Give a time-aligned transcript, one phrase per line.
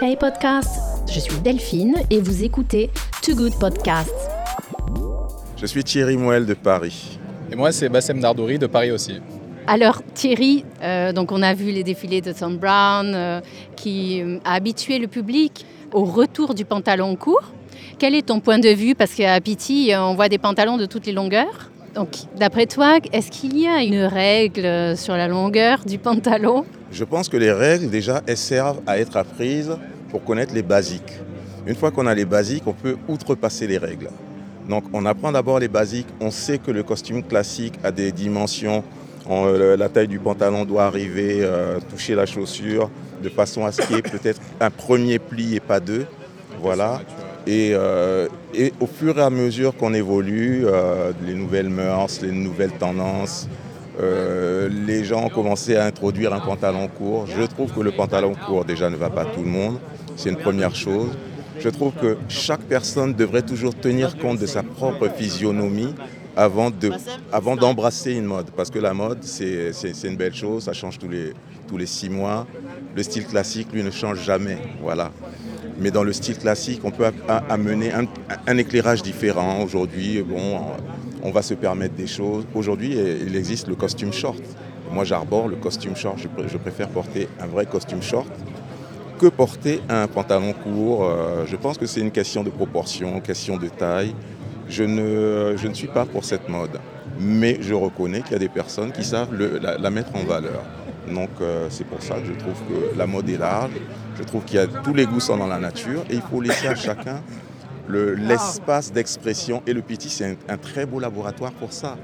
[0.00, 0.80] Hey podcast,
[1.12, 2.88] je suis Delphine et vous écoutez
[3.22, 4.10] Too Good Podcast.
[5.56, 7.18] Je suis Thierry Moelle de Paris.
[7.52, 9.20] Et moi, c'est Bassem Dardouri de Paris aussi.
[9.66, 13.40] Alors Thierry, euh, donc on a vu les défilés de Tom Brown euh,
[13.76, 17.52] qui euh, a habitué le public au retour du pantalon court.
[17.98, 18.94] Quel est ton point de vue?
[18.94, 21.70] Parce qu'à Pity, on voit des pantalons de toutes les longueurs.
[21.94, 26.64] Donc d'après toi, est-ce qu'il y a une règle sur la longueur du pantalon?
[26.92, 29.76] Je pense que les règles, déjà, elles servent à être apprises
[30.10, 31.18] pour connaître les basiques.
[31.66, 34.08] Une fois qu'on a les basiques, on peut outrepasser les règles.
[34.68, 38.84] Donc on apprend d'abord les basiques, on sait que le costume classique a des dimensions,
[39.28, 42.90] euh, la taille du pantalon doit arriver, euh, toucher la chaussure,
[43.22, 46.06] de façon à ce qu'il y ait peut-être un premier pli et pas deux.
[46.60, 47.00] Voilà.
[47.50, 50.66] Et, euh, et, au fur et à mesure qu'on évolue,
[51.26, 53.48] les nouvelles mœurs, les nouvelles tendances,
[54.00, 57.26] les gens ont commencé à introduire un pantalon court.
[57.26, 59.78] Je trouve que le pantalon court déjà ne va pas à tout le monde.
[60.14, 61.10] C'est une première chose.
[61.58, 65.94] Je trouve que chaque personne devrait toujours tenir compte de sa propre physionomie
[66.34, 66.90] avant, de,
[67.32, 68.50] avant d'embrasser une mode.
[68.56, 71.34] Parce que la mode, c'est, c'est, une belle chose, ça change tous les,
[71.68, 72.46] tous les six mois.
[72.96, 74.56] Le style classique, lui, ne change jamais.
[74.80, 75.10] Voilà.
[75.80, 77.10] Mais dans le style classique, on peut
[77.48, 79.62] amener un, éclairage différent.
[79.62, 80.60] Aujourd'hui, bon,
[81.22, 82.44] on va se permettre des choses.
[82.54, 84.42] Aujourd'hui, il existe le costume short.
[84.92, 86.18] Moi, j'arbore le costume short.
[86.18, 88.28] Je préfère porter un vrai costume short
[89.20, 91.04] que porter un pantalon court.
[91.04, 94.14] Euh, je pense que c'est une question de proportion, question de taille.
[94.68, 96.80] Je ne suis pas pour cette mode.
[97.18, 100.62] Mais je reconnais qu'il y a des personnes qui savent la, mettre en valeur.
[101.10, 103.72] Donc euh, c'est pour ça que je trouve que la mode est large.
[104.18, 106.40] Je trouve qu'il y a tous les goûts sont dans la nature et il faut
[106.40, 107.22] laisser à chacun
[107.88, 109.62] l'espace d'expression.
[109.66, 111.96] Et le Piti, c'est un, très beau laboratoire pour ça.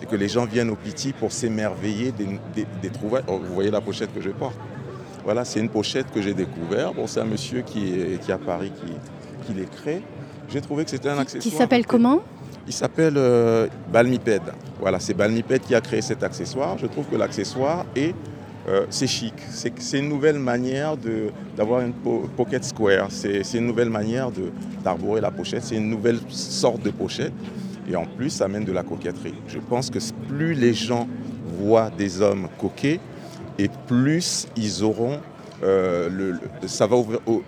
[0.00, 3.22] Et que les gens viennent au Piti pour s'émerveiller des, des, trouvailles.
[3.28, 4.56] Oh, vous voyez la pochette que je porte.
[5.24, 6.96] Voilà, c'est une pochette que j'ai découverte.
[6.96, 8.92] Bon, c'est un monsieur qui est, qui à Paris qui,
[9.46, 10.02] qui les crée.
[10.48, 11.42] J'ai trouvé que c'était un accessoire.
[11.42, 12.20] Qui s'appelle comment?
[12.66, 14.42] Il s'appelle euh, Balmiped.
[14.80, 16.78] Voilà, c'est Balmiped qui a créé cet accessoire.
[16.78, 18.14] Je trouve que l'accessoire est
[18.68, 19.34] euh, c'est chic.
[19.50, 20.96] C'est une nouvelle manière
[21.56, 21.92] d'avoir une
[22.36, 23.08] pocket square.
[23.10, 24.30] C'est une nouvelle manière
[24.84, 25.64] d'arborer la pochette.
[25.64, 27.32] C'est une nouvelle sorte de pochette.
[27.90, 29.34] Et en plus, ça amène de la coquetterie.
[29.48, 31.08] Je pense que plus les gens
[31.58, 33.00] voient des hommes coquets,
[33.58, 35.18] et plus ils auront
[35.62, 36.38] euh, le,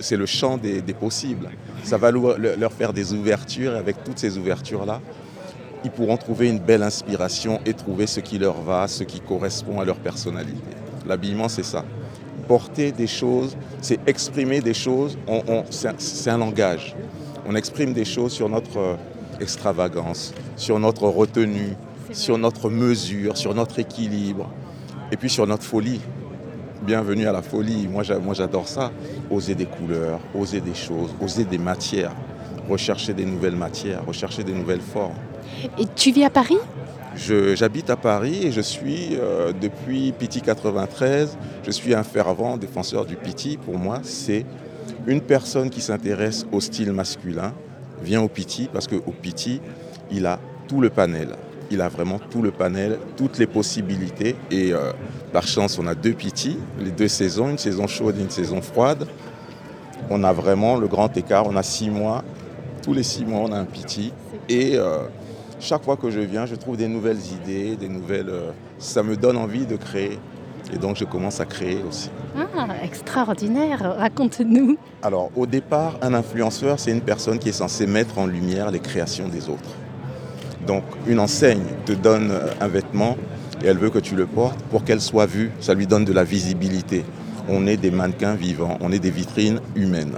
[0.00, 1.48] c'est le champ des, possibles.
[1.84, 5.00] Ça va leur faire des ouvertures et avec toutes ces ouvertures-là,
[5.84, 9.80] ils pourront trouver une belle inspiration et trouver ce qui leur va, ce qui correspond
[9.80, 10.60] à leur personnalité.
[11.06, 11.84] L'habillement, c'est ça.
[12.48, 15.16] Porter des choses, c'est exprimer des choses,
[15.70, 16.94] c'est un, langage.
[17.46, 18.94] On exprime des choses sur notre euh,
[19.40, 21.74] extravagance, sur notre retenue,
[22.12, 24.48] sur notre mesure, sur notre équilibre,
[25.10, 26.00] et puis sur notre folie.
[26.82, 27.86] Bienvenue à la folie.
[27.86, 28.90] Moi, j'adore ça.
[29.30, 32.12] Oser des couleurs, oser des choses, oser des matières,
[32.68, 35.14] rechercher des nouvelles matières, rechercher des nouvelles formes.
[35.78, 36.58] Et tu vis à Paris?
[37.14, 43.04] J'habite à Paris et je suis, euh, depuis Piti 93, je suis un fervent défenseur
[43.04, 43.56] du Piti.
[43.58, 44.46] Pour moi, c'est
[45.06, 47.52] une personne qui s'intéresse au style masculin,
[48.02, 49.60] vient au Piti parce qu'au Piti,
[50.10, 51.36] il a tout le panel
[51.72, 54.36] il a vraiment tout le panel, toutes les possibilités.
[54.50, 54.92] Et euh,
[55.32, 58.60] par chance, on a deux Piti, les deux saisons, une saison chaude et une saison
[58.60, 59.06] froide.
[60.10, 62.22] On a vraiment le grand écart, on a six mois.
[62.82, 64.12] Tous les six mois, on a un Piti.
[64.48, 65.04] Et euh,
[65.62, 68.28] chaque fois que je viens, je trouve des nouvelles idées, des nouvelles.
[68.28, 70.18] Euh, ça me donne envie de créer.
[70.72, 72.10] Et donc, je commence à créer aussi.
[72.36, 74.76] Ah, extraordinaire Raconte-nous.
[75.02, 78.80] Alors, au départ, un influenceur, c'est une personne qui est censée mettre en lumière les
[78.80, 79.70] créations des autres.
[80.66, 83.16] Donc une enseigne te donne euh, un vêtement
[83.64, 85.50] et elle veut que tu le portes pour qu'elle soit vue.
[85.60, 87.04] Ça lui donne de la visibilité.
[87.48, 90.14] On est des mannequins vivants, on est des vitrines humaines.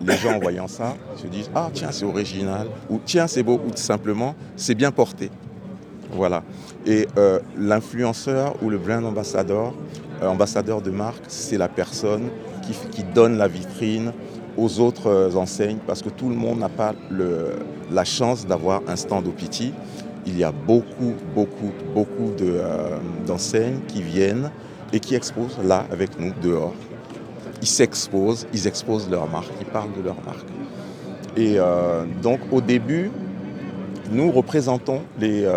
[0.00, 3.60] Les gens en voyant ça se disent Ah tiens c'est original ou tiens c'est beau
[3.64, 5.30] ou tout simplement c'est bien porté.
[6.12, 6.42] Voilà.
[6.86, 9.74] Et euh, l'influenceur ou le brand ambassadeur,
[10.22, 12.28] euh, ambassadeur de marque, c'est la personne
[12.62, 14.12] qui, qui donne la vitrine,
[14.56, 16.94] aux autres euh, enseignes parce que tout le monde n'a pas
[17.90, 19.72] la chance d'avoir un stand au Piti.
[20.26, 24.50] Il y a beaucoup, beaucoup, beaucoup euh, d'enseignes qui viennent
[24.92, 26.74] et qui exposent là avec nous dehors.
[27.62, 30.48] Ils s'exposent, ils exposent leur marque, ils parlent de leur marque.
[31.36, 33.10] Et euh, donc au début,
[34.10, 35.48] nous représentons les,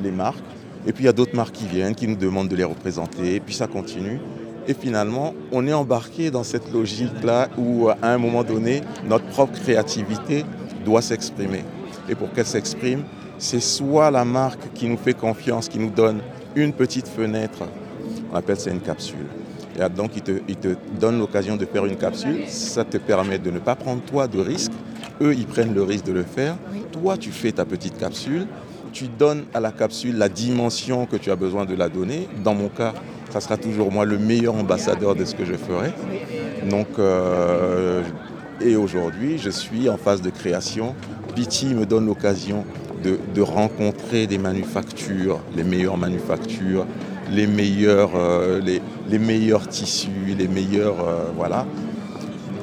[0.00, 0.44] les marques
[0.86, 3.36] et puis il y a d'autres marques qui viennent, qui nous demandent de les représenter,
[3.36, 4.20] et puis ça continue.
[4.66, 9.52] Et finalement, on est embarqué dans cette logique-là où, à un moment donné, notre propre
[9.60, 10.44] créativité
[10.84, 11.64] doit s'exprimer.
[12.08, 13.04] Et pour qu'elle s'exprime,
[13.38, 16.20] c'est soit la marque qui nous fait confiance, qui nous donne
[16.54, 17.64] une petite fenêtre,
[18.32, 19.26] on appelle ça une capsule.
[19.76, 22.44] Et donc, ils te, ils te donnent l'occasion de faire une capsule.
[22.48, 24.72] Ça te permet de ne pas prendre toi de risque.
[25.20, 26.56] Eux, ils prennent le risque de le faire.
[26.92, 28.46] Toi, tu fais ta petite capsule.
[28.92, 32.28] Tu donnes à la capsule la dimension que tu as besoin de la donner.
[32.44, 32.94] Dans mon cas,
[33.30, 35.92] ça sera toujours moi le meilleur ambassadeur de ce que je ferai.
[36.70, 38.02] Donc, euh,
[38.60, 40.94] et aujourd'hui, je suis en phase de création.
[41.34, 42.64] Piti me donne l'occasion
[43.02, 46.86] de, de rencontrer des manufactures, les meilleures manufactures,
[47.30, 50.96] les meilleurs, euh, les, les meilleurs tissus, les meilleurs...
[51.00, 51.66] euh, voilà.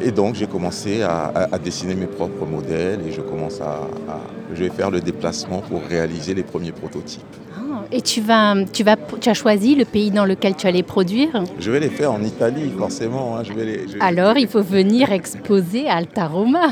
[0.04, 3.82] Et donc j'ai commencé à, à- à dessiner mes propres modèles et je commence à,
[4.10, 4.20] à-
[4.54, 7.22] Je vais faire le déplacement pour réaliser les premiers prototypes.
[7.56, 10.84] Ah, Et tu, vas, tu, vas, tu as choisi le pays dans lequel tu allais
[10.84, 11.44] produire?
[11.60, 13.38] Je vais les faire en Italie, forcément.
[13.38, 13.44] hein.
[13.44, 16.70] Je vais les, je- Alors, il faut venir exposer à Alta Roma,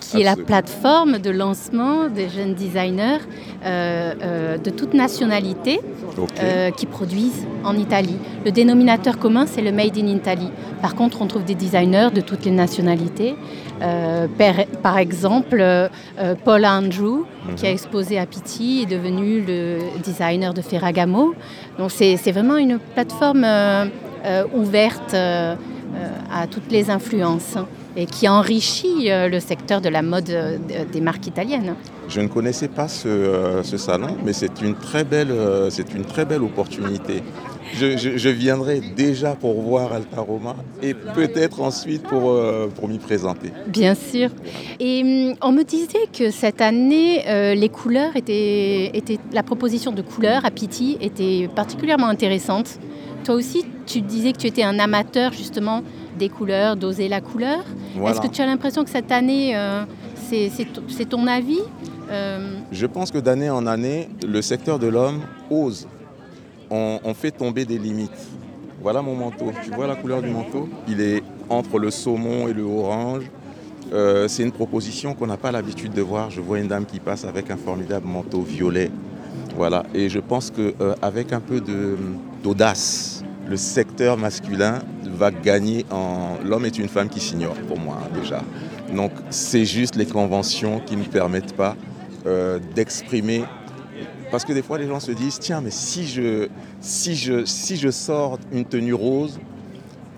[0.00, 3.20] qui est la plateforme de lancement des jeunes designers
[3.64, 5.80] de toute nationalité
[6.40, 8.16] euh, qui produisent en Italie.
[8.44, 10.48] Le dénominateur commun, c'est le Made in Italy.
[10.80, 13.34] Par contre, on trouve des designers de toutes les nationalités.
[13.82, 14.26] Euh,
[14.82, 15.88] par, exemple, euh,
[16.18, 17.24] euh, Paul Andrew,
[17.56, 21.34] qui a exposé à Pitti, est devenu le designer de Ferragamo.
[21.78, 23.84] Donc, c'est vraiment une plateforme euh,
[24.24, 25.54] euh, ouverte euh,
[25.94, 27.56] euh, à toutes les influences
[27.96, 30.58] et qui enrichit euh, le secteur de la mode euh,
[30.92, 31.74] des marques italiennes.
[32.08, 35.32] Je ne connaissais pas ce, euh, ce salon, mais c'est une très belle,
[35.94, 37.22] une très belle opportunité.
[37.74, 42.86] Je, je- je viendrai déjà pour voir Alta Roma et peut-être ensuite pour, euh, pour
[42.88, 43.50] m'y présenter.
[43.66, 44.30] Bien sûr.
[44.78, 49.90] Et hum, on me disait que cette année, euh, les couleurs étaient, étaient, la proposition
[49.90, 52.78] de couleurs à Pitti était particulièrement intéressante.
[53.24, 55.82] Toi aussi, tu disais que tu étais un amateur justement
[56.16, 57.60] des couleurs, d'oser la couleur.
[57.96, 58.16] Voilà.
[58.16, 59.84] Est-ce que tu as l'impression que cette année, euh,
[60.28, 61.60] c'est ton avis
[62.10, 65.20] Euh, Je pense que d'année en année, le secteur de l'homme
[65.50, 65.88] ose.
[66.70, 68.10] On, on fait tomber des limites.
[68.80, 69.46] Voilà mon manteau.
[69.64, 70.68] Tu vois la couleur du manteau?
[70.86, 73.24] Il est entre le saumon et le orange.
[73.92, 76.30] Euh, c'est une proposition qu'on n'a pas l'habitude de voir.
[76.30, 78.90] Je vois une dame qui passe avec un formidable manteau violet.
[79.56, 79.84] Voilà.
[79.94, 81.60] Et je pense qu'avec un peu
[82.42, 83.15] d'audace,
[83.48, 86.36] le secteur masculin va gagner en...
[86.44, 88.42] L'homme est une femme qui s'ignore, pour moi, hein, déjà.
[88.94, 91.76] Donc, c'est juste les conventions qui ne permettent pas
[92.26, 93.44] euh, d'exprimer.
[94.30, 96.48] Parce que des fois, les gens se disent, tiens, mais si je,
[96.80, 99.38] si je, si je sors une tenue rose,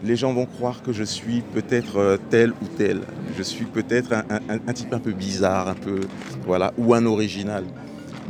[0.03, 3.01] les gens vont croire que je suis peut-être euh, tel ou tel.
[3.37, 6.01] Je suis peut-être un, un- un type un peu bizarre, un peu,
[6.47, 7.65] voilà, ou un original.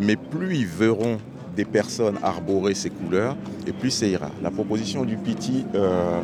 [0.01, 1.19] Mais plus ils verront
[1.59, 4.31] des personnes arborer ces couleurs, et plus ça ira.
[4.45, 6.21] La proposition du Piti, euh,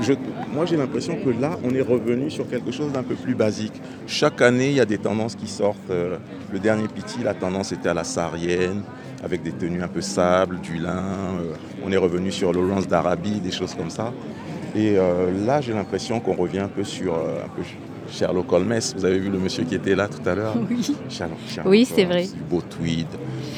[0.00, 0.14] je-
[0.54, 3.74] moi j'ai l'impression que là, on est revenu sur quelque chose d'un peu plus basique.
[4.06, 5.90] Chaque année, il y a des tendances qui sortent.
[5.90, 6.16] Euh,
[6.54, 8.82] Le dernier Piti, la tendance était à la saharienne,
[9.24, 11.02] avec des tenues un peu sable, du lin.
[11.40, 11.54] Euh,
[11.84, 14.12] On est revenu sur l'Orange d'Arabie, des choses comme ça.
[14.74, 17.62] Et euh, là, j'ai l'impression qu'on revient un peu sur euh, un peu
[18.12, 18.78] Sherlock Holmes.
[18.96, 20.54] Vous avez vu le monsieur qui était là tout à l'heure?
[20.70, 20.94] Oui.
[21.08, 22.24] Sherlock, Sherlock Oui, c'est vrai.
[22.24, 23.06] Du beau tweed.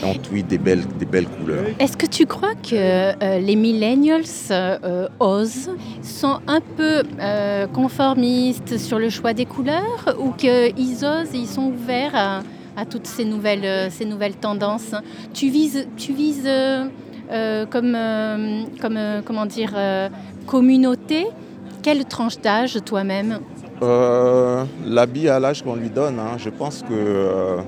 [0.02, 1.64] En tweed, des belles, des belles couleurs.
[1.78, 5.70] Est-ce que tu crois que euh, les millennials euh, osent,
[6.02, 11.48] sont un peu euh, conformistes sur le choix des couleurs ou qu'ils osent et ils
[11.48, 12.42] sont ouverts à,
[12.76, 14.94] à toutes ces nouvelles, euh, ces nouvelles tendances?
[15.32, 16.48] Tu vises, tu vises
[17.70, 17.96] comme,
[18.80, 19.72] comme comment dire,
[20.46, 21.26] communauté
[21.82, 23.40] Quelle tranche d'âge toi-même?
[23.82, 27.58] Euh, L'habit à l'âge qu'on lui donne, hein, je pense que euh,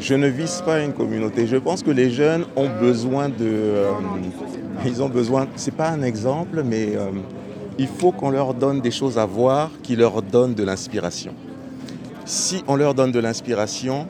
[0.00, 1.46] je ne vise pas une communauté.
[1.46, 3.34] Je pense que les jeunes ont besoin de.
[3.40, 3.90] euh,
[4.84, 5.46] ils ont besoin.
[5.56, 7.10] C'est pas un exemple, mais euh,
[7.78, 11.34] il faut qu'on leur donne des choses à voir qui leur donnent de l'inspiration.
[12.24, 14.06] Si on leur donne de l'inspiration,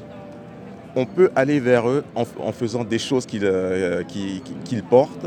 [0.95, 5.27] on peut aller vers eux en, faisant des choses qu'ils portent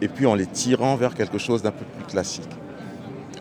[0.00, 2.48] et puis en les tirant vers quelque chose d'un peu plus classique.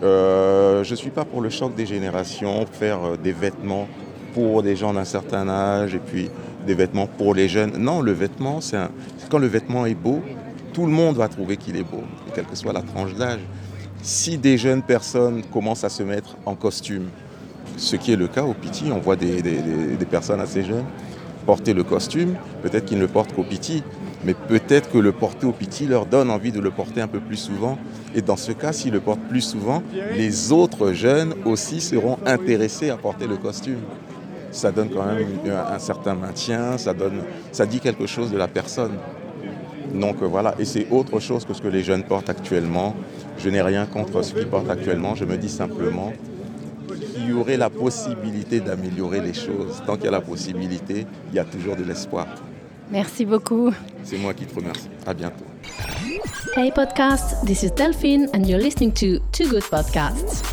[0.01, 3.87] Euh, je ne suis pas pour le choc des générations, faire euh, des vêtements
[4.33, 6.29] pour des gens d'un certain âge et puis
[6.65, 7.77] des vêtements pour les jeunes.
[7.77, 8.77] Non, le vêtement, c'est
[9.29, 10.21] quand le vêtement est beau,
[10.73, 12.03] tout le monde va trouver qu'il est beau,
[12.33, 13.41] quelle que soit la tranche d'âge.
[14.01, 17.09] Si des jeunes personnes commencent à se mettre en costume,
[17.75, 19.41] ce qui est le cas au Piti, on voit des
[20.09, 20.85] personnes assez jeunes
[21.49, 23.83] porter le costume, peut-être qu'ils ne le portent qu'au Piti,
[24.25, 27.19] mais peut-être que le porter au Piti leur donne envie de le porter un peu
[27.19, 27.77] plus souvent.
[28.15, 29.81] Et dans ce cas, s'ils le portent plus souvent,
[30.15, 33.79] les autres jeunes aussi seront intéressés à porter le costume.
[34.51, 37.21] Ça donne quand même un, un certain maintien, ça, donne,
[37.51, 38.93] ça dit quelque chose de la personne.
[39.93, 42.95] Donc euh, voilà, et c'est autre chose que ce que les jeunes portent actuellement.
[43.38, 46.13] Je n'ai rien contre ce qu'ils portent actuellement, je me dis simplement
[47.13, 49.81] qu'il y aurait la possibilité d'améliorer les choses.
[49.85, 52.27] Tant qu'il y a la possibilité, il y a toujours de l'espoir.
[52.91, 53.72] Merci beaucoup.
[54.03, 54.89] C'est moi qui te remercie.
[55.05, 55.46] À bientôt.
[56.55, 60.43] Hey podcast, this is Delphine and you're listening to Two Good Podcasts.